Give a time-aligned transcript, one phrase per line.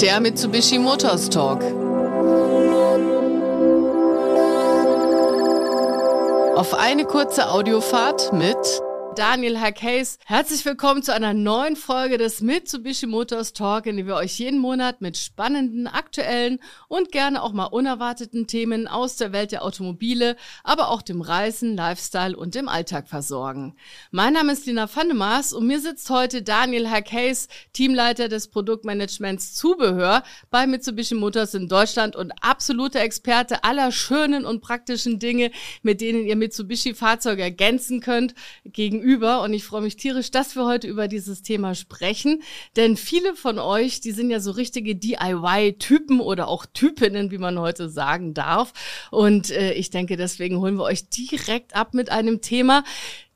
[0.00, 1.62] Der Mitsubishi Motors Talk.
[6.56, 8.56] Auf eine kurze Audiofahrt mit
[9.14, 10.18] Daniel Hackhays.
[10.24, 14.58] Herzlich willkommen zu einer neuen Folge des Mitsubishi Motors Talk, in dem wir euch jeden
[14.58, 20.36] Monat mit spannenden, aktuellen und gerne auch mal unerwarteten Themen aus der Welt der Automobile,
[20.64, 23.76] aber auch dem Reisen, Lifestyle und dem Alltag versorgen.
[24.12, 30.22] Mein Name ist Lina Vandemaas und mir sitzt heute Daniel Hackhays, Teamleiter des Produktmanagements Zubehör
[30.50, 35.50] bei Mitsubishi Motors in Deutschland und absoluter Experte aller schönen und praktischen Dinge,
[35.82, 40.64] mit denen ihr Mitsubishi-Fahrzeuge ergänzen könnt, gegen gegenüber und ich freue mich tierisch, dass wir
[40.64, 42.42] heute über dieses Thema sprechen,
[42.76, 47.58] denn viele von euch, die sind ja so richtige DIY-Typen oder auch Typinnen, wie man
[47.58, 48.72] heute sagen darf.
[49.10, 52.84] Und äh, ich denke, deswegen holen wir euch direkt ab mit einem Thema,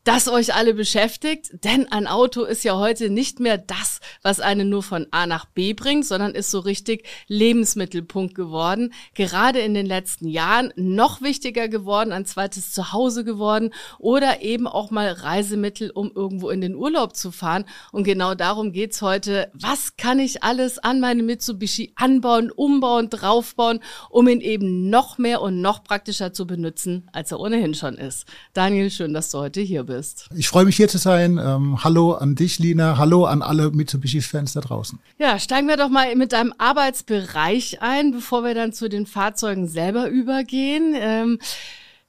[0.07, 4.69] das euch alle beschäftigt, denn ein Auto ist ja heute nicht mehr das, was einen
[4.69, 8.93] nur von A nach B bringt, sondern ist so richtig Lebensmittelpunkt geworden.
[9.15, 14.93] Gerade in den letzten Jahren noch wichtiger geworden, ein zweites Zuhause geworden oder eben auch
[14.93, 17.65] mal Reisemittel, um irgendwo in den Urlaub zu fahren.
[17.91, 19.51] Und genau darum geht's heute.
[19.55, 23.81] Was kann ich alles an meinem Mitsubishi anbauen, umbauen, draufbauen,
[24.11, 28.27] um ihn eben noch mehr und noch praktischer zu benutzen, als er ohnehin schon ist.
[28.53, 30.29] Daniel, schön, dass du heute hier bist bist.
[30.35, 31.39] Ich freue mich hier zu sein.
[31.43, 32.99] Ähm, hallo an dich, Lina.
[32.99, 34.99] Hallo an alle Mitsubishi-Fans da draußen.
[35.19, 39.69] Ja, steigen wir doch mal mit deinem Arbeitsbereich ein, bevor wir dann zu den Fahrzeugen
[39.69, 40.95] selber übergehen.
[40.97, 41.39] Ähm,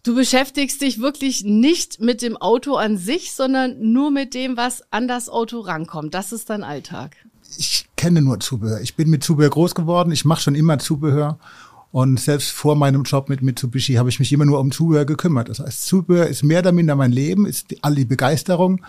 [0.03, 4.81] Du beschäftigst dich wirklich nicht mit dem Auto an sich, sondern nur mit dem, was
[4.89, 6.13] an das Auto rankommt.
[6.13, 7.17] Das ist dein Alltag.
[7.57, 8.79] Ich kenne nur Zubehör.
[8.79, 10.11] Ich bin mit Zubehör groß geworden.
[10.13, 11.39] Ich mache schon immer Zubehör.
[11.91, 15.49] Und selbst vor meinem Job mit Mitsubishi habe ich mich immer nur um Zubehör gekümmert.
[15.49, 18.81] Das heißt, Zubehör ist mehr oder minder mein Leben, ist all die Begeisterung.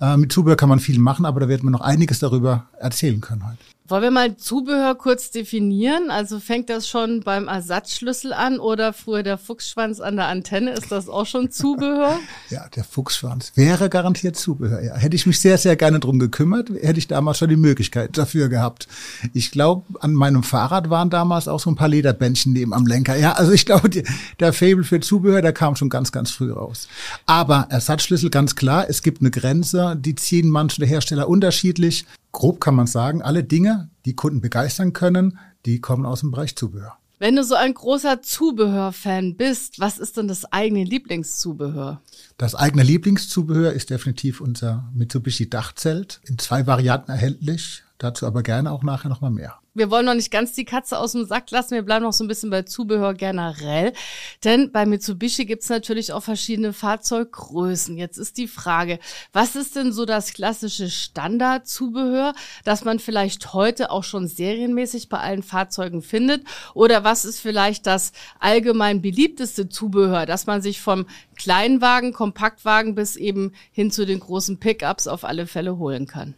[0.00, 3.20] Äh, mit Zubehör kann man viel machen, aber da wird man noch einiges darüber erzählen
[3.20, 3.58] können heute.
[3.90, 6.12] Wollen wir mal Zubehör kurz definieren?
[6.12, 10.70] Also fängt das schon beim Ersatzschlüssel an oder fuhr der Fuchsschwanz an der Antenne?
[10.70, 12.20] Ist das auch schon Zubehör?
[12.50, 14.80] ja, der Fuchsschwanz wäre garantiert Zubehör.
[14.80, 18.16] Ja, hätte ich mich sehr, sehr gerne drum gekümmert, hätte ich damals schon die Möglichkeit
[18.16, 18.86] dafür gehabt.
[19.34, 23.16] Ich glaube, an meinem Fahrrad waren damals auch so ein paar Lederbändchen neben am Lenker.
[23.16, 23.90] Ja, also ich glaube,
[24.38, 26.86] der Fable für Zubehör, der kam schon ganz, ganz früh raus.
[27.26, 32.74] Aber Ersatzschlüssel ganz klar, es gibt eine Grenze, die ziehen manche Hersteller unterschiedlich grob kann
[32.74, 36.96] man sagen, alle Dinge, die Kunden begeistern können, die kommen aus dem Bereich Zubehör.
[37.18, 42.00] Wenn du so ein großer Zubehörfan bist, was ist denn das eigene Lieblingszubehör?
[42.38, 46.22] Das eigene Lieblingszubehör ist definitiv unser Mitsubishi Dachzelt.
[46.24, 47.82] In zwei Varianten erhältlich.
[47.98, 51.12] Dazu aber gerne auch nachher nochmal mehr wir wollen noch nicht ganz die Katze aus
[51.12, 51.70] dem Sack lassen.
[51.70, 53.94] Wir bleiben noch so ein bisschen bei Zubehör generell.
[54.44, 57.96] Denn bei Mitsubishi gibt's natürlich auch verschiedene Fahrzeuggrößen.
[57.96, 58.98] Jetzt ist die Frage,
[59.32, 65.18] was ist denn so das klassische Standardzubehör, das man vielleicht heute auch schon serienmäßig bei
[65.18, 66.44] allen Fahrzeugen findet?
[66.74, 73.16] Oder was ist vielleicht das allgemein beliebteste Zubehör, das man sich vom Kleinwagen, Kompaktwagen bis
[73.16, 76.34] eben hin zu den großen Pickups auf alle Fälle holen kann?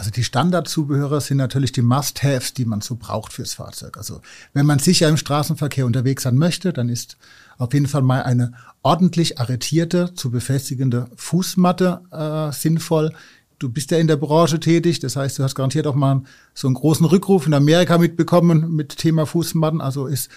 [0.00, 3.98] Also die Standardzubehörer sind natürlich die Must-Haves, die man so braucht fürs Fahrzeug.
[3.98, 4.22] Also
[4.54, 7.18] wenn man sicher im Straßenverkehr unterwegs sein möchte, dann ist
[7.58, 13.12] auf jeden Fall mal eine ordentlich arretierte, zu befestigende Fußmatte äh, sinnvoll.
[13.58, 16.22] Du bist ja in der Branche tätig, das heißt, du hast garantiert auch mal
[16.54, 19.82] so einen großen Rückruf in Amerika mitbekommen mit Thema Fußmatten.
[19.82, 20.30] Also ist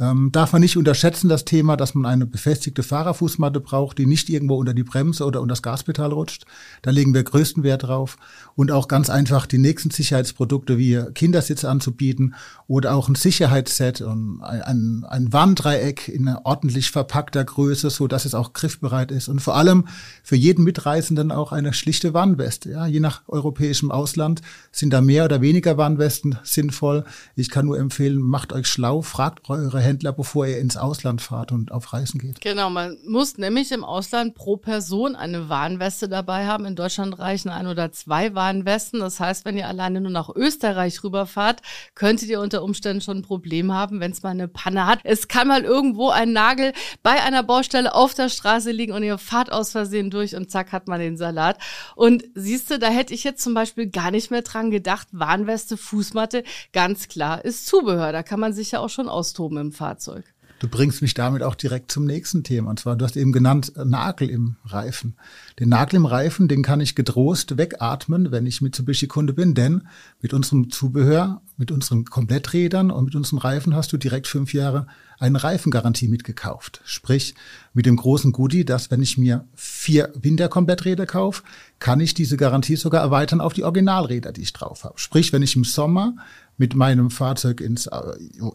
[0.00, 4.28] ähm, darf man nicht unterschätzen, das Thema, dass man eine befestigte Fahrerfußmatte braucht, die nicht
[4.28, 6.44] irgendwo unter die Bremse oder unter das Gaspedal rutscht.
[6.82, 8.16] Da legen wir größten Wert drauf.
[8.54, 12.34] Und auch ganz einfach die nächsten Sicherheitsprodukte wie Kindersitz anzubieten
[12.66, 18.34] oder auch ein Sicherheitsset und ein, ein Warndreieck in ordentlich verpackter Größe, so dass es
[18.34, 19.28] auch griffbereit ist.
[19.28, 19.86] Und vor allem
[20.22, 22.70] für jeden Mitreisenden auch eine schlichte Warnweste.
[22.70, 27.04] Ja, je nach europäischem Ausland sind da mehr oder weniger Warnwesten sinnvoll.
[27.34, 31.52] Ich kann nur empfehlen, macht euch schlau, fragt eure Händler, bevor ihr ins Ausland fahrt
[31.52, 32.40] und auf Reisen geht.
[32.40, 36.64] Genau, man muss nämlich im Ausland pro Person eine Warnweste dabei haben.
[36.64, 39.00] In Deutschland reichen ein oder zwei Warnwesten.
[39.00, 41.62] Das heißt, wenn ihr alleine nur nach Österreich rüberfahrt,
[41.94, 45.00] könntet ihr unter Umständen schon ein Problem haben, wenn es mal eine Panne hat.
[45.04, 46.72] Es kann mal irgendwo ein Nagel
[47.02, 50.72] bei einer Baustelle auf der Straße liegen und ihr fahrt aus Versehen durch und zack
[50.72, 51.58] hat man den Salat.
[51.96, 55.08] Und siehst du, da hätte ich jetzt zum Beispiel gar nicht mehr dran gedacht.
[55.12, 58.12] Warnweste, Fußmatte, ganz klar ist Zubehör.
[58.12, 60.24] Da kann man sich ja auch schon austoben im Fahrzeug.
[60.60, 62.70] Du bringst mich damit auch direkt zum nächsten Thema.
[62.70, 65.16] Und zwar, du hast eben genannt äh, Nagel im Reifen.
[65.60, 69.86] Den Nagel im Reifen, den kann ich getrost wegatmen, wenn ich Mitsubishi-Kunde bin, denn
[70.20, 74.88] mit unserem Zubehör, mit unseren Kompletträdern und mit unseren Reifen hast du direkt fünf Jahre
[75.20, 76.80] eine Reifengarantie mitgekauft.
[76.84, 77.34] Sprich,
[77.72, 81.42] mit dem großen Goodie, dass wenn ich mir vier Winterkompletträder kaufe,
[81.78, 84.98] kann ich diese Garantie sogar erweitern auf die Originalräder, die ich drauf habe.
[84.98, 86.14] Sprich, wenn ich im Sommer
[86.58, 88.00] mit meinem Fahrzeug ins äh,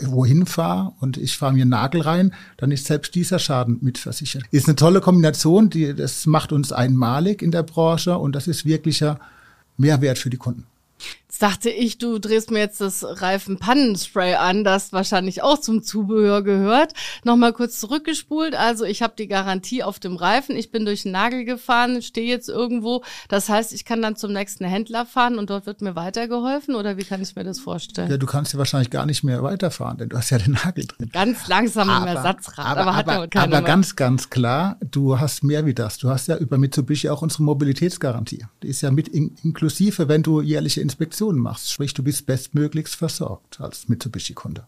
[0.06, 4.44] wohin fahre und ich fahre mir Nagel rein, dann ist selbst dieser Schaden mitversichert.
[4.52, 8.66] Ist eine tolle Kombination, die das macht uns einmalig in der Branche und das ist
[8.66, 9.20] wirklicher
[9.78, 10.66] Mehrwert für die Kunden.
[11.40, 16.94] Dachte ich, du drehst mir jetzt das Reifenpannenspray an, das wahrscheinlich auch zum Zubehör gehört.
[17.26, 18.56] Nochmal kurz zurückgespult.
[18.56, 20.56] Also ich habe die Garantie auf dem Reifen.
[20.56, 23.04] Ich bin durch den Nagel gefahren, stehe jetzt irgendwo.
[23.28, 26.98] Das heißt, ich kann dann zum nächsten Händler fahren und dort wird mir weitergeholfen oder
[26.98, 28.10] wie kann ich mir das vorstellen?
[28.10, 30.86] Ja, du kannst ja wahrscheinlich gar nicht mehr weiterfahren, denn du hast ja den Nagel
[30.86, 31.10] drin.
[31.12, 35.66] Ganz langsam im Ersatzrad, aber, aber, hat aber, aber ganz, ganz klar, du hast mehr
[35.66, 35.98] wie das.
[35.98, 38.46] Du hast ja über Mitsubishi auch unsere Mobilitätsgarantie.
[38.62, 41.72] Die ist ja mit in, inklusive, wenn du jährliche Inspektionen Investitionen machst.
[41.72, 44.66] Sprich, du bist bestmöglichst versorgt als Mitsubishi-Kunde.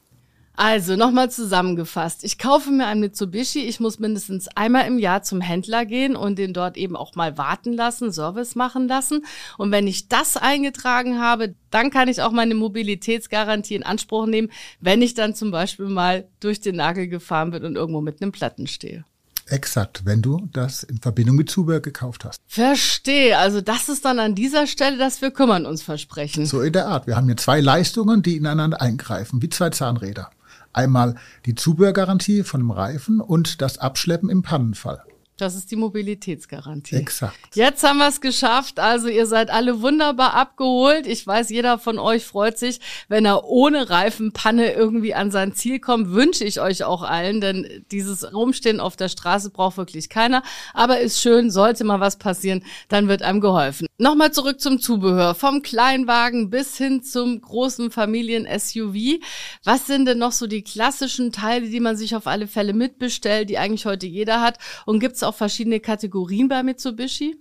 [0.58, 2.24] Also nochmal zusammengefasst.
[2.24, 3.60] Ich kaufe mir ein Mitsubishi.
[3.60, 7.38] Ich muss mindestens einmal im Jahr zum Händler gehen und den dort eben auch mal
[7.38, 9.26] warten lassen, Service machen lassen.
[9.58, 14.50] Und wenn ich das eingetragen habe, dann kann ich auch meine Mobilitätsgarantie in Anspruch nehmen,
[14.80, 18.32] wenn ich dann zum Beispiel mal durch den Nagel gefahren bin und irgendwo mit einem
[18.32, 19.04] Platten stehe.
[19.48, 22.42] Exakt, wenn du das in Verbindung mit Zubehör gekauft hast.
[22.48, 23.38] Verstehe.
[23.38, 26.46] Also das ist dann an dieser Stelle, dass wir kümmern uns versprechen.
[26.46, 27.06] So in der Art.
[27.06, 30.32] Wir haben hier zwei Leistungen, die ineinander eingreifen, wie zwei Zahnräder.
[30.74, 31.16] Einmal
[31.46, 35.04] die Zubehörgarantie von dem Reifen und das Abschleppen im Pannenfall.
[35.38, 36.96] Das ist die Mobilitätsgarantie.
[36.96, 37.38] Exakt.
[37.56, 38.80] Jetzt haben wir es geschafft.
[38.80, 41.08] Also ihr seid alle wunderbar abgeholt.
[41.08, 42.80] Ich weiß, jeder von euch freut sich,
[43.10, 46.12] wenn er ohne Reifenpanne irgendwie an sein Ziel kommt.
[46.12, 50.42] Wünsche ich euch auch allen, denn dieses Rumstehen auf der Straße braucht wirklich keiner.
[50.74, 53.88] Aber ist schön, sollte mal was passieren, dann wird einem geholfen.
[53.98, 55.36] Nochmal zurück zum Zubehör.
[55.36, 59.22] Vom Kleinwagen bis hin zum großen Familien-SUV.
[59.64, 63.50] Was sind denn noch so die klassischen Teile, die man sich auf alle Fälle mitbestellt,
[63.50, 64.58] die eigentlich heute jeder hat?
[64.86, 67.38] Und gibt's auch verschiedene Kategorien bei Mitsubishi?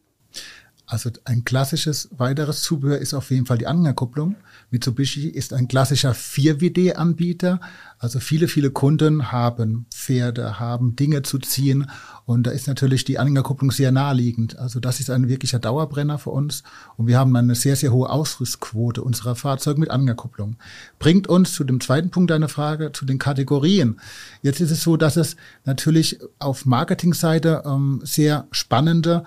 [0.87, 4.37] Also ein klassisches weiteres Zubehör ist auf jeden Fall die Anhängerkupplung.
[4.71, 7.59] Mitsubishi ist ein klassischer 4WD-Anbieter.
[7.99, 11.91] Also viele, viele Kunden haben Pferde, haben Dinge zu ziehen
[12.27, 14.59] und da ist natürlich die Anhängerkupplung sehr naheliegend.
[14.59, 16.65] Also das ist ein wirklicher Dauerbrenner für uns
[16.99, 20.57] und wir haben eine sehr, sehr hohe Ausrüstquote unserer Fahrzeuge mit Anhängerkupplung.
[20.99, 24.01] Bringt uns zu dem zweiten Punkt deiner Frage, zu den Kategorien.
[24.43, 29.25] Jetzt ist es so, dass es natürlich auf Marketingseite ähm, sehr spannende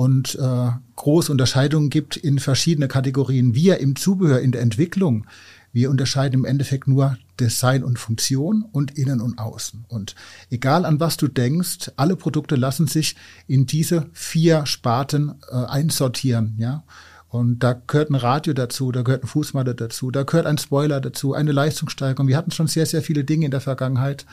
[0.00, 3.54] und äh, große Unterscheidungen gibt in verschiedene Kategorien.
[3.54, 5.26] Wir im Zubehör, in der Entwicklung,
[5.74, 9.84] wir unterscheiden im Endeffekt nur Design und Funktion und Innen und Außen.
[9.88, 10.14] Und
[10.48, 13.14] egal an was du denkst, alle Produkte lassen sich
[13.46, 16.82] in diese vier Sparten äh, einsortieren, ja.
[17.28, 21.02] Und da gehört ein Radio dazu, da gehört ein Fußmatte dazu, da gehört ein Spoiler
[21.02, 22.26] dazu, eine Leistungssteigerung.
[22.26, 24.24] Wir hatten schon sehr, sehr viele Dinge in der Vergangenheit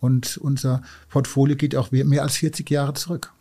[0.00, 3.32] und unser Portfolio geht auch mehr als 40 Jahre zurück.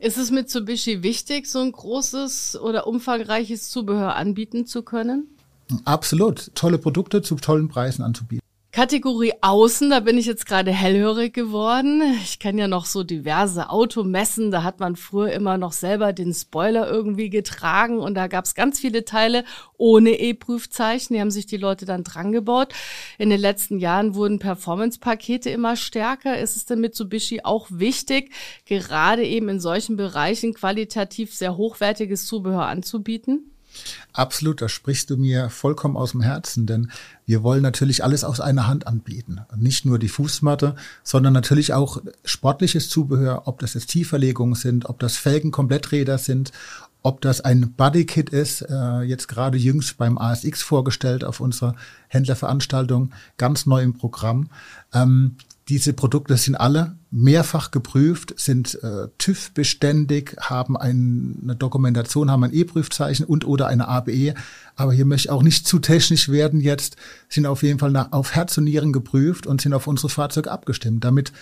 [0.00, 5.28] Ist es Mitsubishi wichtig, so ein großes oder umfangreiches Zubehör anbieten zu können?
[5.84, 6.50] Absolut.
[6.54, 8.40] Tolle Produkte zu tollen Preisen anzubieten.
[8.72, 12.02] Kategorie Außen, da bin ich jetzt gerade hellhörig geworden.
[12.22, 16.32] Ich kenne ja noch so diverse Automessen, da hat man früher immer noch selber den
[16.32, 19.42] Spoiler irgendwie getragen und da gab es ganz viele Teile
[19.76, 22.72] ohne E-Prüfzeichen, die haben sich die Leute dann dran gebaut.
[23.18, 26.38] In den letzten Jahren wurden Performance-Pakete immer stärker.
[26.38, 28.30] Ist es denn Mitsubishi auch wichtig,
[28.66, 33.49] gerade eben in solchen Bereichen qualitativ sehr hochwertiges Zubehör anzubieten?
[34.12, 36.90] Absolut, da sprichst du mir vollkommen aus dem Herzen, denn
[37.26, 39.40] wir wollen natürlich alles aus einer Hand anbieten.
[39.56, 40.74] Nicht nur die Fußmatte,
[41.04, 46.52] sondern natürlich auch sportliches Zubehör, ob das jetzt Tieferlegungen sind, ob das Felgenkompletträder sind,
[47.02, 51.74] ob das ein Bodykit ist, äh, jetzt gerade jüngst beim ASX vorgestellt auf unserer
[52.08, 54.50] Händlerveranstaltung, ganz neu im Programm.
[54.92, 55.36] Ähm,
[55.70, 62.52] diese Produkte sind alle mehrfach geprüft, sind äh, TÜV-beständig, haben ein, eine Dokumentation, haben ein
[62.52, 64.34] E-Prüfzeichen und oder eine ABE.
[64.74, 66.96] Aber hier möchte ich auch nicht zu technisch werden jetzt,
[67.28, 70.50] sind auf jeden Fall nach, auf Herz und Nieren geprüft und sind auf unsere Fahrzeuge
[70.50, 71.04] abgestimmt.
[71.04, 71.32] Damit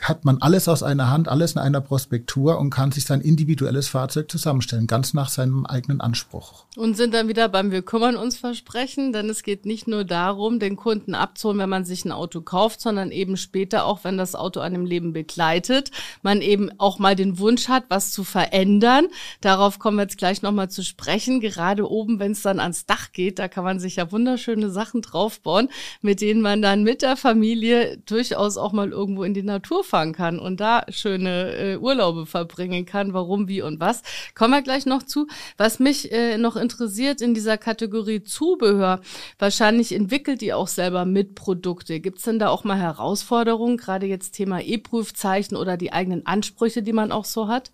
[0.00, 3.88] hat man alles aus einer Hand, alles in einer Prospektur und kann sich sein individuelles
[3.88, 6.64] Fahrzeug zusammenstellen, ganz nach seinem eigenen Anspruch.
[6.76, 10.58] Und sind dann wieder beim Wir kümmern uns Versprechen, denn es geht nicht nur darum,
[10.58, 14.34] den Kunden abzuholen, wenn man sich ein Auto kauft, sondern eben später auch, wenn das
[14.34, 15.90] Auto einem Leben begleitet,
[16.22, 19.06] man eben auch mal den Wunsch hat, was zu verändern.
[19.40, 21.40] Darauf kommen wir jetzt gleich nochmal zu sprechen.
[21.40, 25.02] Gerade oben, wenn es dann ans Dach geht, da kann man sich ja wunderschöne Sachen
[25.02, 25.68] draufbauen,
[26.00, 30.12] mit denen man dann mit der Familie durchaus auch mal irgendwo in die Natur fahren
[30.12, 33.12] kann und da schöne äh, Urlaube verbringen kann.
[33.12, 34.02] Warum, wie und was.
[34.34, 35.26] Kommen wir gleich noch zu.
[35.56, 39.00] Was mich äh, noch interessiert in dieser Kategorie Zubehör,
[39.38, 42.00] wahrscheinlich entwickelt ihr auch selber mit Produkte.
[42.00, 46.82] Gibt es denn da auch mal Herausforderungen, gerade jetzt Thema E-Prüfzeichen oder die eigenen Ansprüche,
[46.82, 47.70] die man auch so hat?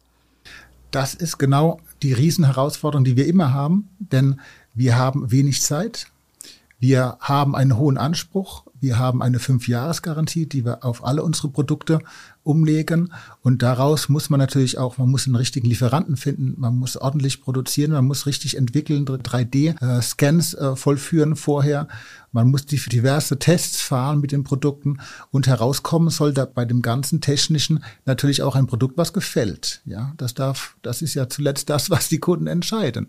[0.91, 4.41] Das ist genau die Riesenherausforderung, die wir immer haben, denn
[4.75, 6.07] wir haben wenig Zeit.
[6.79, 8.65] Wir haben einen hohen Anspruch.
[8.81, 11.99] Wir haben eine Fünfjahresgarantie, die wir auf alle unsere Produkte
[12.45, 13.13] umlegen.
[13.49, 17.41] Und daraus muss man natürlich auch, man muss einen richtigen Lieferanten finden, man muss ordentlich
[17.41, 21.89] produzieren, man muss richtig entwickeln, 3D-Scans äh, äh, vollführen vorher.
[22.31, 24.99] Man muss diverse Tests fahren mit den Produkten
[25.31, 29.81] und herauskommen soll da bei dem ganzen Technischen natürlich auch ein Produkt, was gefällt.
[29.87, 33.09] Ja, das darf, das ist ja zuletzt das, was die Kunden entscheiden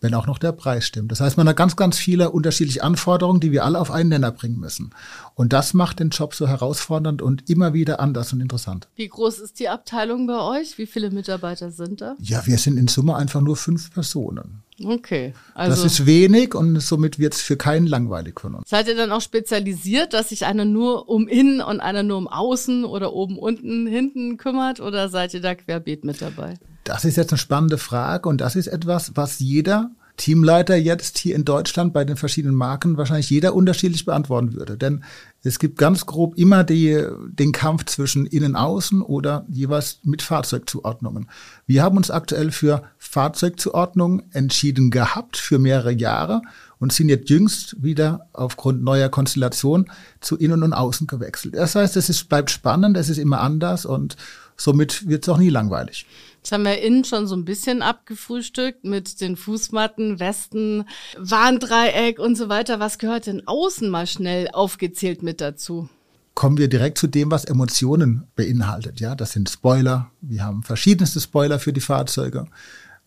[0.00, 1.12] wenn auch noch der Preis stimmt.
[1.12, 4.32] Das heißt, man hat ganz, ganz viele unterschiedliche Anforderungen, die wir alle auf einen Nenner
[4.32, 4.90] bringen müssen.
[5.34, 8.88] Und das macht den Job so herausfordernd und immer wieder anders und interessant.
[8.96, 10.78] Wie groß ist die Abteilung bei euch?
[10.78, 12.16] Wie viele Mitarbeiter sind da?
[12.20, 14.62] Ja, wir sind in Summe einfach nur fünf Personen.
[14.82, 15.34] Okay.
[15.54, 18.68] Also das ist wenig und somit wird es für keinen langweilig von uns.
[18.68, 22.28] Seid ihr dann auch spezialisiert, dass sich einer nur um innen und einer nur um
[22.28, 26.54] außen oder oben, unten, hinten kümmert oder seid ihr da querbeet mit dabei?
[26.84, 31.34] Das ist jetzt eine spannende Frage und das ist etwas, was jeder Teamleiter jetzt hier
[31.34, 34.76] in Deutschland bei den verschiedenen Marken wahrscheinlich jeder unterschiedlich beantworten würde.
[34.76, 35.02] Denn
[35.42, 41.30] es gibt ganz grob immer die, den Kampf zwischen innen, außen oder jeweils mit Fahrzeugzuordnungen.
[41.66, 46.42] Wir haben uns aktuell für Fahrzeugzuordnung entschieden gehabt für mehrere Jahre
[46.78, 51.54] und sind jetzt jüngst wieder aufgrund neuer Konstellation zu innen und außen gewechselt.
[51.54, 54.16] Das heißt, es ist, bleibt spannend, es ist immer anders und
[54.58, 56.04] somit wird es auch nie langweilig.
[56.42, 60.84] Jetzt haben wir innen schon so ein bisschen abgefrühstückt mit den Fußmatten, Westen,
[61.18, 62.80] Warndreieck und so weiter.
[62.80, 65.90] Was gehört denn außen mal schnell aufgezählt mit dazu?
[66.34, 69.00] Kommen wir direkt zu dem, was Emotionen beinhaltet.
[69.00, 70.10] Ja, das sind Spoiler.
[70.22, 72.46] Wir haben verschiedenste Spoiler für die Fahrzeuge.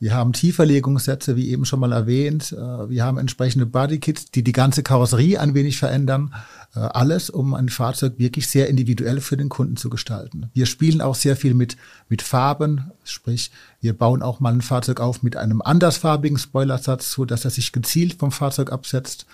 [0.03, 2.51] Wir haben Tieferlegungssätze, wie eben schon mal erwähnt.
[2.51, 6.35] Äh, wir haben entsprechende Bodykits, die die ganze Karosserie ein wenig verändern.
[6.75, 10.49] Äh, alles, um ein Fahrzeug wirklich sehr individuell für den Kunden zu gestalten.
[10.53, 11.77] Wir spielen auch sehr viel mit,
[12.09, 17.23] mit Farben, sprich, wir bauen auch mal ein Fahrzeug auf mit einem andersfarbigen Spoilersatz, so
[17.23, 19.25] dass er sich gezielt vom Fahrzeug absetzt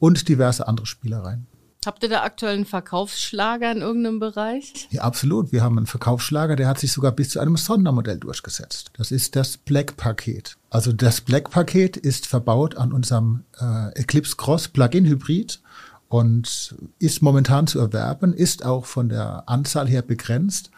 [0.00, 1.46] und diverse andere Spielereien.
[1.86, 4.88] Habt ihr da aktuell einen Verkaufsschlager in irgendeinem Bereich?
[4.90, 5.52] Ja, absolut.
[5.52, 8.90] Wir haben einen Verkaufsschlager, der hat sich sogar bis zu einem Sondermodell durchgesetzt.
[8.94, 10.56] Das ist das Black-Paket.
[10.68, 15.60] Also das Black-Paket ist verbaut an unserem äh, Eclipse Cross Plug-in Hybrid
[16.08, 20.72] und ist momentan zu erwerben, ist auch von der Anzahl her begrenzt.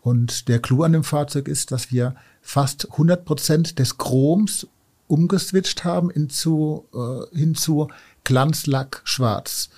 [0.00, 4.68] Und der Clou an dem Fahrzeug ist, dass wir fast 100 Prozent des Chroms
[5.08, 7.88] umgeswitcht haben hinzu, äh, hinzu
[8.22, 9.68] Glanzlack schwarz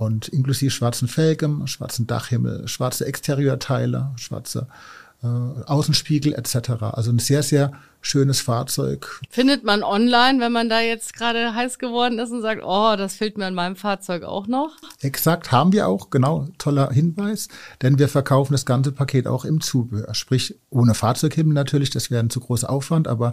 [0.00, 4.66] und inklusive schwarzen Felgen, schwarzen Dachhimmel, schwarze Exterieurteile, schwarze
[5.22, 6.82] äh, Außenspiegel etc.
[6.82, 9.20] Also ein sehr, sehr schönes Fahrzeug.
[9.28, 13.14] Findet man online, wenn man da jetzt gerade heiß geworden ist und sagt, oh, das
[13.14, 14.76] fehlt mir an meinem Fahrzeug auch noch?
[15.00, 17.48] Exakt, haben wir auch, genau, toller Hinweis,
[17.82, 22.22] denn wir verkaufen das ganze Paket auch im Zubehör, sprich ohne Fahrzeughimmel natürlich, das wäre
[22.22, 23.32] ein zu großer Aufwand, aber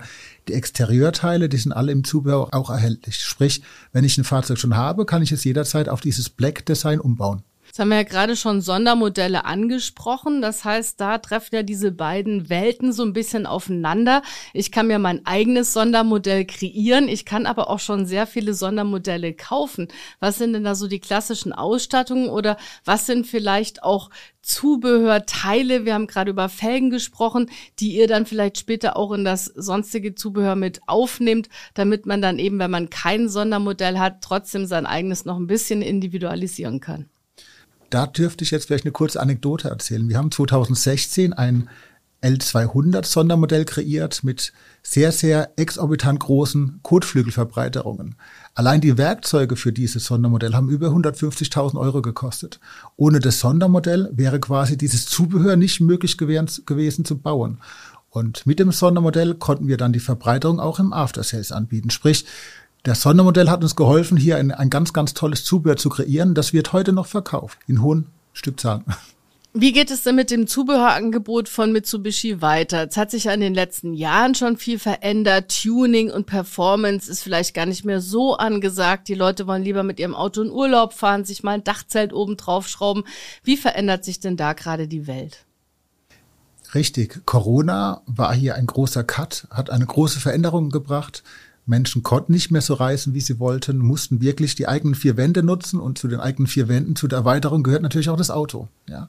[0.50, 3.24] die Exterieurteile, die sind alle im Zubehör auch erhältlich.
[3.24, 3.62] Sprich,
[3.94, 7.44] wenn ich ein Fahrzeug schon habe, kann ich es jederzeit auf dieses Black Design umbauen.
[7.77, 10.41] Jetzt haben wir ja gerade schon Sondermodelle angesprochen.
[10.41, 14.24] Das heißt, da treffen ja diese beiden Welten so ein bisschen aufeinander.
[14.51, 17.07] Ich kann mir mein eigenes Sondermodell kreieren.
[17.07, 19.89] Ich kann aber auch schon sehr viele Sondermodelle kaufen.
[20.19, 24.10] Was sind denn da so die klassischen Ausstattungen oder was sind vielleicht auch
[24.41, 25.86] Zubehörteile?
[25.86, 30.15] Wir haben gerade über Felgen gesprochen, die ihr dann vielleicht später auch in das sonstige
[30.15, 35.25] Zubehör mit aufnehmt, damit man dann eben, wenn man kein Sondermodell hat, trotzdem sein eigenes
[35.25, 37.07] noch ein bisschen individualisieren kann
[37.89, 40.08] da dürfte ich jetzt vielleicht eine kurze Anekdote erzählen.
[40.10, 41.70] Wir haben 2016 ein
[42.24, 44.51] L200 Sondermodell kreiert mit
[44.82, 48.15] sehr, sehr exorbitant großen Kotflügelverbreiterungen.
[48.56, 52.60] Allein die Werkzeuge für dieses Sondermodell haben über 150.000 Euro gekostet.
[52.96, 57.60] Ohne das Sondermodell wäre quasi dieses Zubehör nicht möglich gewesen zu bauen.
[58.10, 61.91] Und mit dem Sondermodell konnten wir dann die Verbreiterung auch im After Sales anbieten.
[61.91, 62.25] Sprich,
[62.84, 66.36] das Sondermodell hat uns geholfen, hier ein, ein ganz, ganz tolles Zubehör zu kreieren.
[66.36, 68.86] Das wird heute noch verkauft in hohen Stückzahlen.
[69.60, 72.88] Wie geht es denn mit dem Zubehörangebot von Mitsubishi weiter?
[72.88, 75.62] Es hat sich ja in den letzten Jahren schon viel verändert.
[75.63, 79.07] Tuning und Performance ist vielleicht gar nicht mehr so angesagt.
[79.07, 82.38] Die Leute wollen lieber mit ihrem Auto in Urlaub fahren, sich mal ein Dachzelt oben
[82.38, 83.03] drauf schrauben.
[83.43, 85.46] Wie verändert sich denn da gerade die Welt?
[86.75, 87.25] Richtig.
[87.25, 91.24] Corona war hier ein großer Cut, hat eine große Veränderung gebracht.
[91.67, 95.43] Menschen konnten nicht mehr so reisen, wie sie wollten, mussten wirklich die eigenen vier Wände
[95.43, 98.69] nutzen und zu den eigenen vier Wänden, zu der Erweiterung gehört natürlich auch das Auto.
[98.88, 99.07] Ja.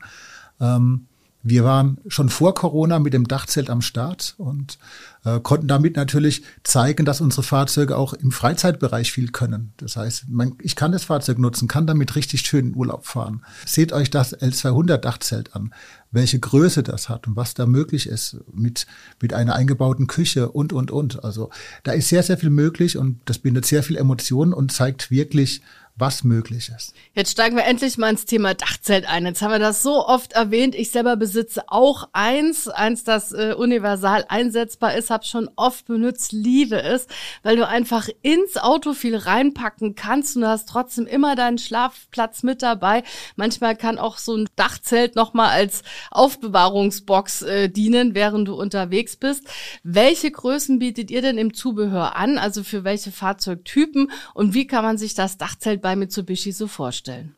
[0.60, 1.06] Ähm,
[1.42, 4.78] wir waren schon vor Corona mit dem Dachzelt am Start und
[5.24, 9.72] äh, konnten damit natürlich zeigen, dass unsere Fahrzeuge auch im Freizeitbereich viel können.
[9.76, 13.44] Das heißt, man, ich kann das Fahrzeug nutzen, kann damit richtig schön in Urlaub fahren.
[13.64, 15.72] Seht euch das L200 Dachzelt an,
[16.10, 18.86] welche Größe das hat und was da möglich ist mit,
[19.20, 21.22] mit einer eingebauten Küche und, und, und.
[21.24, 21.50] Also
[21.84, 25.62] da ist sehr, sehr viel möglich und das bindet sehr viel Emotionen und zeigt wirklich,
[25.98, 26.94] was möglich ist.
[27.12, 29.26] Jetzt steigen wir endlich mal ins Thema Dachzelt ein.
[29.26, 30.76] Jetzt haben wir das so oft erwähnt.
[30.76, 36.32] Ich selber besitze auch eins, eins, das äh, universal einsetzbar ist, habe schon oft benutzt,
[36.32, 37.08] liebe es,
[37.42, 42.44] weil du einfach ins Auto viel reinpacken kannst und du hast trotzdem immer deinen Schlafplatz
[42.44, 43.02] mit dabei.
[43.34, 49.48] Manchmal kann auch so ein Dachzelt nochmal als Aufbewahrungsbox äh, dienen, während du unterwegs bist.
[49.82, 52.38] Welche Größen bietet ihr denn im Zubehör an?
[52.38, 57.34] Also für welche Fahrzeugtypen und wie kann man sich das Dachzelt bei Mitsubishi so vorstellen?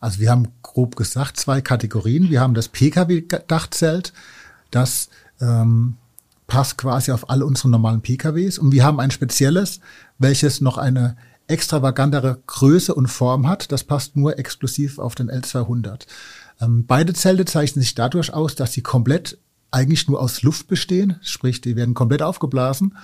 [0.00, 2.28] Also wir haben grob gesagt zwei Kategorien.
[2.28, 4.12] Wir haben das Pkw-Dachzelt,
[4.70, 5.08] das
[5.40, 5.96] ähm,
[6.46, 8.58] passt quasi auf alle unsere normalen PKWs.
[8.58, 9.80] Und wir haben ein spezielles,
[10.18, 13.72] welches noch eine extravagantere Größe und Form hat.
[13.72, 16.02] Das passt nur exklusiv auf den L200.
[16.60, 19.38] Ähm, beide Zelte zeichnen sich dadurch aus, dass sie komplett
[19.70, 22.94] eigentlich nur aus Luft bestehen, sprich, die werden komplett aufgeblasen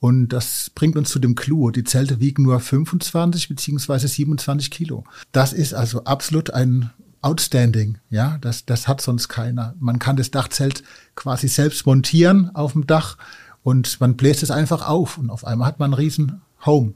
[0.00, 1.70] und das bringt uns zu dem Clou.
[1.70, 5.04] Die Zelte wiegen nur 25 beziehungsweise 27 Kilo.
[5.32, 6.90] Das ist also absolut ein
[7.22, 7.98] outstanding.
[8.08, 9.74] Ja, das, das hat sonst keiner.
[9.78, 10.82] Man kann das Dachzelt
[11.14, 13.18] quasi selbst montieren auf dem Dach
[13.62, 16.94] und man bläst es einfach auf und auf einmal hat man einen riesen Home.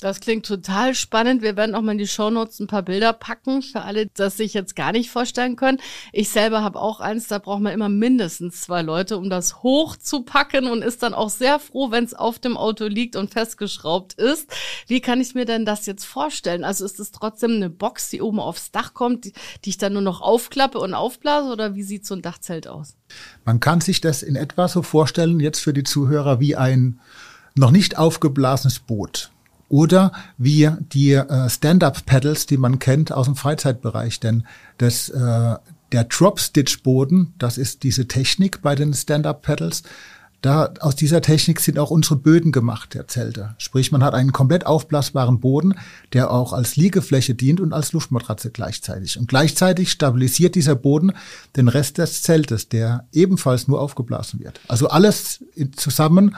[0.00, 1.42] Das klingt total spannend.
[1.42, 4.54] Wir werden auch mal in die Shownotes ein paar Bilder packen für alle, das sich
[4.54, 5.80] jetzt gar nicht vorstellen können.
[6.12, 10.70] Ich selber habe auch eins, da braucht man immer mindestens zwei Leute, um das hochzupacken
[10.70, 14.48] und ist dann auch sehr froh, wenn es auf dem Auto liegt und festgeschraubt ist.
[14.86, 16.62] Wie kann ich mir denn das jetzt vorstellen?
[16.62, 19.32] Also ist es trotzdem eine Box, die oben aufs Dach kommt, die,
[19.64, 22.94] die ich dann nur noch aufklappe und aufblase oder wie sieht so ein Dachzelt aus?
[23.44, 27.00] Man kann sich das in etwa so vorstellen, jetzt für die Zuhörer, wie ein
[27.56, 29.32] noch nicht aufgeblasenes Boot.
[29.68, 34.20] Oder wie die äh, Stand-up-Pedals, die man kennt aus dem Freizeitbereich.
[34.20, 34.44] Denn
[34.78, 35.56] das, äh,
[35.92, 39.82] der Drop-Stitch-Boden, das ist diese Technik bei den Stand-up-Pedals.
[40.40, 43.56] Da, aus dieser Technik sind auch unsere Böden gemacht, der Zelte.
[43.58, 45.74] Sprich, man hat einen komplett aufblasbaren Boden,
[46.12, 49.18] der auch als Liegefläche dient und als Luftmatratze gleichzeitig.
[49.18, 51.12] Und gleichzeitig stabilisiert dieser Boden
[51.56, 54.60] den Rest des Zeltes, der ebenfalls nur aufgeblasen wird.
[54.68, 56.36] Also alles zusammen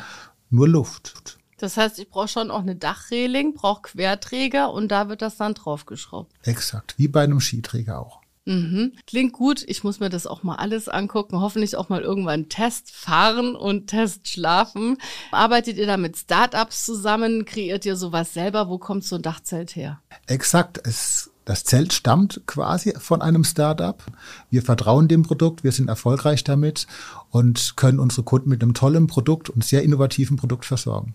[0.48, 1.38] nur Luft.
[1.60, 5.52] Das heißt, ich brauche schon auch eine Dachreling, brauche Querträger und da wird das dann
[5.52, 6.32] draufgeschraubt.
[6.42, 8.20] Exakt, wie bei einem Skiträger auch.
[8.46, 8.92] Mhm.
[9.06, 9.62] Klingt gut.
[9.66, 11.40] Ich muss mir das auch mal alles angucken.
[11.40, 14.96] Hoffentlich auch mal irgendwann Test fahren und Test schlafen.
[15.30, 17.44] Arbeitet ihr da mit Startups zusammen?
[17.44, 18.70] Kreiert ihr sowas selber?
[18.70, 20.00] Wo kommt so ein Dachzelt her?
[20.26, 20.80] Exakt.
[20.84, 24.02] Es, das Zelt stammt quasi von einem Startup.
[24.48, 25.62] Wir vertrauen dem Produkt.
[25.62, 26.86] Wir sind erfolgreich damit
[27.28, 31.14] und können unsere Kunden mit einem tollen Produkt und sehr innovativen Produkt versorgen.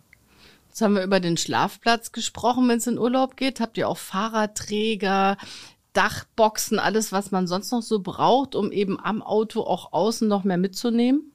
[0.75, 3.61] Jetzt haben wir über den Schlafplatz gesprochen, wenn es in Urlaub geht.
[3.61, 5.37] Habt ihr auch Fahrradträger,
[5.93, 10.43] Dachboxen, alles, was man sonst noch so braucht, um eben am Auto auch außen noch
[10.43, 11.31] mehr mitzunehmen?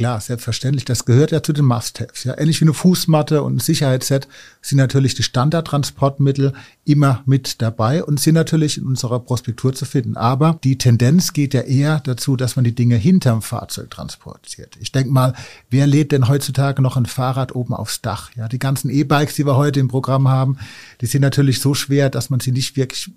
[0.00, 0.86] Klar, selbstverständlich.
[0.86, 2.24] Das gehört ja zu den Must-Haves.
[2.24, 4.28] Ja, ähnlich wie eine Fußmatte und ein Sicherheitsset
[4.62, 6.54] sind natürlich die Standardtransportmittel
[6.86, 10.16] immer mit dabei und sind natürlich in unserer Prospektur zu finden.
[10.16, 14.78] Aber die Tendenz geht ja eher dazu, dass man die Dinge hinterm Fahrzeug transportiert.
[14.80, 15.34] Ich denke mal,
[15.68, 18.30] wer lädt denn heutzutage noch ein Fahrrad oben aufs Dach?
[18.36, 20.56] Ja, die ganzen E-Bikes, die wir heute im Programm haben,
[21.02, 23.10] die sind natürlich so schwer, dass man sie nicht wirklich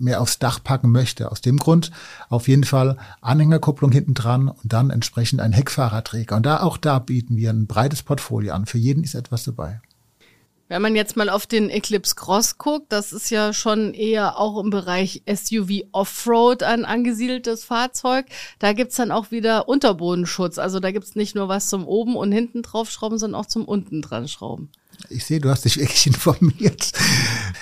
[0.00, 1.30] mehr aufs Dach packen möchte.
[1.30, 1.90] Aus dem Grund
[2.28, 6.36] auf jeden Fall Anhängerkupplung hinten dran und dann entsprechend ein Heckfahrerträger.
[6.36, 8.66] Und da auch da bieten wir ein breites Portfolio an.
[8.66, 9.80] Für jeden ist etwas dabei.
[10.68, 14.62] Wenn man jetzt mal auf den Eclipse Cross guckt, das ist ja schon eher auch
[14.62, 18.26] im Bereich SUV Offroad ein angesiedeltes Fahrzeug.
[18.58, 20.58] Da gibt's dann auch wieder Unterbodenschutz.
[20.58, 24.02] Also da gibt's nicht nur was zum oben und hinten draufschrauben, sondern auch zum unten
[24.02, 24.68] dran schrauben.
[25.10, 26.92] Ich sehe, du hast dich wirklich informiert.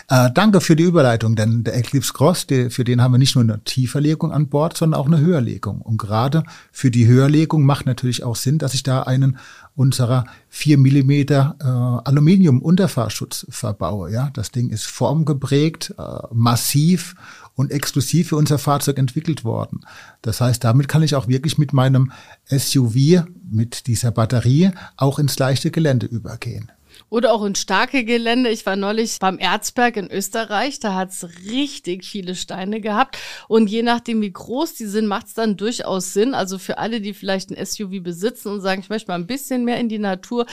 [0.08, 3.34] Äh, danke für die Überleitung, denn der Eclipse Cross, der, für den haben wir nicht
[3.34, 5.80] nur eine Tieferlegung an Bord, sondern auch eine Höherlegung.
[5.80, 9.38] Und gerade für die Höherlegung macht natürlich auch Sinn, dass ich da einen
[9.74, 14.10] unserer vier Millimeter äh, Aluminium-Unterfahrschutz verbaue.
[14.10, 17.14] Ja, das Ding ist formgeprägt, äh, massiv
[17.56, 19.80] und exklusiv für unser Fahrzeug entwickelt worden.
[20.22, 22.12] Das heißt, damit kann ich auch wirklich mit meinem
[22.46, 26.70] SUV, mit dieser Batterie, auch ins leichte Gelände übergehen.
[27.08, 28.50] Oder auch in starke Gelände.
[28.50, 30.80] Ich war neulich beim Erzberg in Österreich.
[30.80, 33.16] Da hat's richtig viele Steine gehabt.
[33.46, 36.34] Und je nachdem, wie groß die sind, macht's dann durchaus Sinn.
[36.34, 39.64] Also für alle, die vielleicht ein SUV besitzen und sagen, ich möchte mal ein bisschen
[39.64, 40.46] mehr in die Natur,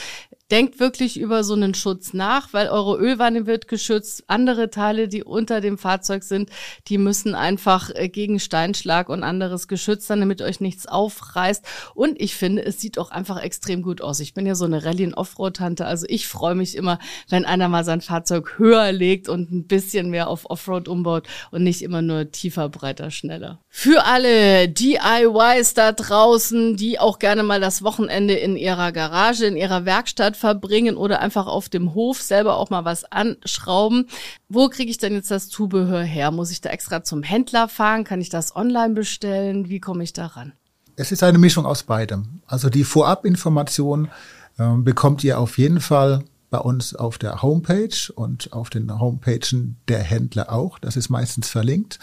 [0.52, 4.26] denkt wirklich über so einen Schutz nach, weil eure Ölwanne wird geschützt.
[4.28, 6.52] Andere Teile, die unter dem Fahrzeug sind,
[6.88, 11.66] die müssen einfach äh, gegen Steinschlag und anderes geschützt sein, damit euch nichts aufreißt.
[11.96, 14.20] Und ich finde, es sieht auch einfach extrem gut aus.
[14.20, 15.88] Ich bin ja so eine Rallye- und Offroad-Tante.
[15.88, 20.10] Also ich freue mich immer, wenn einer mal sein Fahrzeug höher legt und ein bisschen
[20.10, 23.60] mehr auf Offroad umbaut und nicht immer nur tiefer, breiter, schneller.
[23.70, 29.58] Für alle DIYs da draußen, die auch gerne mal das Wochenende in ihrer Garage, in
[29.58, 34.08] ihrer Werkstatt verbringen oder einfach auf dem Hof selber auch mal was anschrauben.
[34.50, 36.32] Wo kriege ich denn jetzt das Zubehör her?
[36.32, 38.04] Muss ich da extra zum Händler fahren?
[38.04, 39.70] Kann ich das online bestellen?
[39.70, 40.54] Wie komme ich da ran?
[40.96, 42.42] Es ist eine Mischung aus beidem.
[42.46, 44.10] Also die Vorabinformation
[44.58, 49.78] äh, bekommt ihr auf jeden Fall bei uns auf der Homepage und auf den Homepagen
[49.88, 50.78] der Händler auch.
[50.78, 51.98] Das ist meistens verlinkt.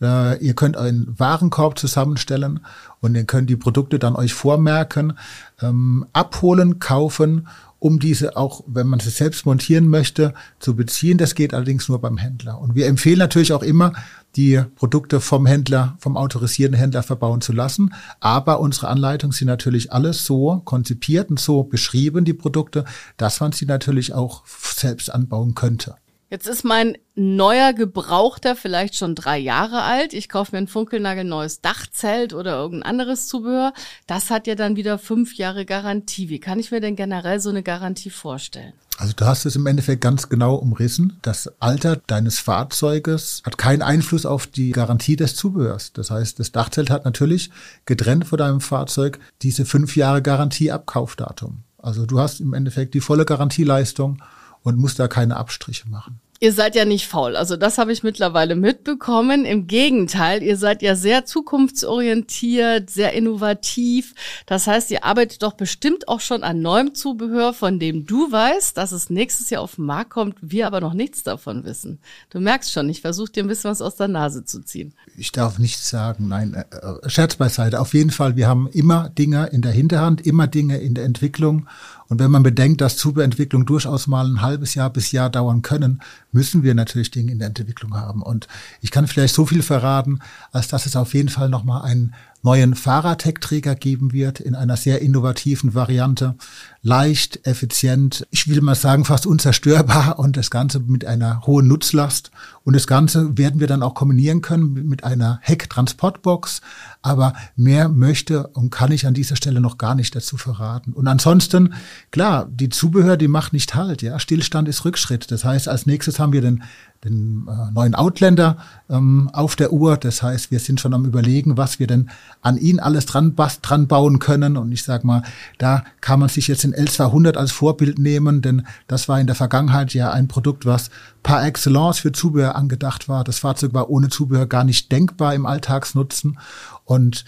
[0.00, 2.66] Äh, ihr könnt einen Warenkorb zusammenstellen
[3.00, 5.16] und ihr könnt die Produkte dann euch vormerken,
[5.60, 7.46] ähm, abholen, kaufen
[7.82, 11.18] um diese auch, wenn man sie selbst montieren möchte, zu beziehen.
[11.18, 12.60] Das geht allerdings nur beim Händler.
[12.60, 13.92] Und wir empfehlen natürlich auch immer,
[14.36, 17.92] die Produkte vom Händler, vom autorisierten Händler verbauen zu lassen.
[18.20, 22.84] Aber unsere Anleitungen sind natürlich alles so konzipiert und so beschrieben, die Produkte,
[23.16, 25.96] dass man sie natürlich auch selbst anbauen könnte.
[26.32, 30.14] Jetzt ist mein neuer Gebrauchter vielleicht schon drei Jahre alt.
[30.14, 33.74] Ich kaufe mir ein funkelnagelneues Dachzelt oder irgendein anderes Zubehör.
[34.06, 36.30] Das hat ja dann wieder fünf Jahre Garantie.
[36.30, 38.72] Wie kann ich mir denn generell so eine Garantie vorstellen?
[38.96, 41.18] Also du hast es im Endeffekt ganz genau umrissen.
[41.20, 45.92] Das Alter deines Fahrzeuges hat keinen Einfluss auf die Garantie des Zubehörs.
[45.92, 47.50] Das heißt, das Dachzelt hat natürlich
[47.84, 51.64] getrennt von deinem Fahrzeug diese fünf Jahre Garantieabkaufdatum.
[51.76, 54.22] Also du hast im Endeffekt die volle Garantieleistung
[54.62, 56.20] und musst da keine Abstriche machen.
[56.42, 57.36] Ihr seid ja nicht faul.
[57.36, 59.44] Also das habe ich mittlerweile mitbekommen.
[59.44, 64.16] Im Gegenteil, ihr seid ja sehr zukunftsorientiert, sehr innovativ.
[64.46, 68.76] Das heißt, ihr arbeitet doch bestimmt auch schon an neuem Zubehör, von dem du weißt,
[68.76, 72.00] dass es nächstes Jahr auf den Markt kommt, wir aber noch nichts davon wissen.
[72.30, 74.94] Du merkst schon, ich versuche dir ein bisschen was aus der Nase zu ziehen.
[75.16, 77.80] Ich darf nichts sagen, nein, äh, äh, Scherz beiseite.
[77.80, 81.68] Auf jeden Fall, wir haben immer Dinge in der Hinterhand, immer Dinge in der Entwicklung.
[82.12, 86.02] Und wenn man bedenkt, dass Zubehörentwicklung durchaus mal ein halbes Jahr bis Jahr dauern können,
[86.30, 88.20] müssen wir natürlich Dinge in der Entwicklung haben.
[88.20, 88.48] Und
[88.82, 90.18] ich kann vielleicht so viel verraten,
[90.50, 92.12] als dass es auf jeden Fall nochmal einen
[92.42, 96.34] neuen Fahrradheckträger geben wird in einer sehr innovativen Variante.
[96.82, 102.32] Leicht, effizient, ich will mal sagen fast unzerstörbar und das Ganze mit einer hohen Nutzlast.
[102.64, 106.60] Und das Ganze werden wir dann auch kombinieren können mit einer Hecktransportbox.
[107.00, 110.92] Aber mehr möchte und kann ich an dieser Stelle noch gar nicht dazu verraten.
[110.92, 111.74] Und ansonsten,
[112.10, 114.02] klar, die Zubehör, die macht nicht halt.
[114.02, 115.30] Ja, Stillstand ist Rückschritt.
[115.30, 116.62] Das heißt, als nächstes haben wir den
[117.04, 119.96] den äh, neuen Outlander ähm, auf der Uhr.
[119.96, 122.10] Das heißt, wir sind schon am überlegen, was wir denn
[122.42, 124.56] an ihn alles dran, dran bauen können.
[124.56, 125.22] Und ich sag mal,
[125.58, 129.36] da kann man sich jetzt den L200 als Vorbild nehmen, denn das war in der
[129.36, 130.90] Vergangenheit ja ein Produkt, was
[131.22, 133.24] par excellence für Zubehör angedacht war.
[133.24, 136.38] Das Fahrzeug war ohne Zubehör gar nicht denkbar im Alltagsnutzen.
[136.84, 137.24] Und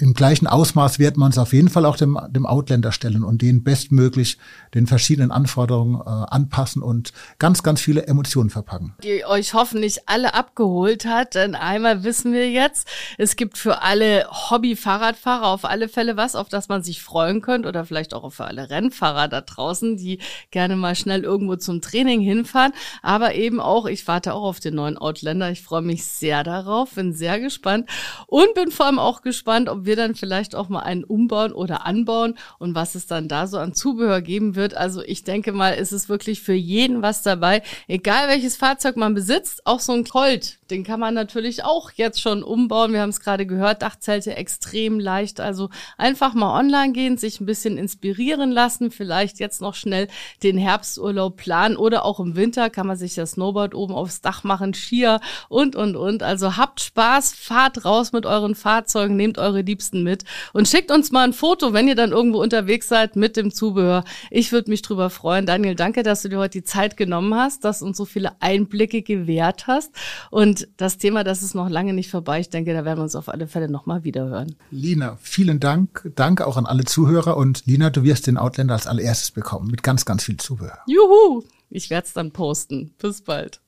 [0.00, 3.42] im gleichen Ausmaß wird man es auf jeden Fall auch dem, dem Outlander stellen und
[3.42, 4.38] den bestmöglich
[4.74, 8.94] den verschiedenen Anforderungen äh, anpassen und ganz, ganz viele Emotionen verpacken.
[9.02, 12.86] Die euch hoffentlich alle abgeholt hat, denn einmal wissen wir jetzt,
[13.18, 17.68] es gibt für alle Hobby-Fahrradfahrer auf alle Fälle was, auf das man sich freuen könnte
[17.68, 20.20] oder vielleicht auch für alle Rennfahrer da draußen, die
[20.52, 24.76] gerne mal schnell irgendwo zum Training hinfahren, aber eben auch, ich warte auch auf den
[24.76, 27.90] neuen Outlander, ich freue mich sehr darauf, bin sehr gespannt
[28.28, 31.84] und bin vor allem auch gespannt, ob wir dann vielleicht auch mal einen umbauen oder
[31.84, 34.74] anbauen und was es dann da so an Zubehör geben wird.
[34.74, 37.62] Also ich denke mal, ist es wirklich für jeden was dabei.
[37.88, 42.20] Egal welches Fahrzeug man besitzt, auch so ein Colt, den kann man natürlich auch jetzt
[42.20, 42.92] schon umbauen.
[42.92, 45.40] Wir haben es gerade gehört, Dachzelte extrem leicht.
[45.40, 50.08] Also einfach mal online gehen, sich ein bisschen inspirieren lassen, vielleicht jetzt noch schnell
[50.42, 54.44] den Herbsturlaub planen oder auch im Winter kann man sich das Snowboard oben aufs Dach
[54.44, 56.22] machen, Skier und, und, und.
[56.22, 60.24] Also habt Spaß, fahrt raus mit euren Fahrzeugen, nehmt eure Lieb liebsten mit.
[60.52, 64.02] Und schickt uns mal ein Foto, wenn ihr dann irgendwo unterwegs seid mit dem Zubehör.
[64.30, 65.46] Ich würde mich drüber freuen.
[65.46, 68.32] Daniel, danke, dass du dir heute die Zeit genommen hast, dass du uns so viele
[68.40, 69.92] Einblicke gewährt hast.
[70.30, 72.40] Und das Thema, das ist noch lange nicht vorbei.
[72.40, 74.56] Ich denke, da werden wir uns auf alle Fälle nochmal wiederhören.
[74.72, 76.10] Lina, vielen Dank.
[76.16, 77.36] Danke auch an alle Zuhörer.
[77.36, 80.78] Und Lina, du wirst den Outlander als allererstes bekommen mit ganz, ganz viel Zubehör.
[80.86, 81.44] Juhu!
[81.70, 82.94] Ich werde es dann posten.
[82.98, 83.60] Bis bald.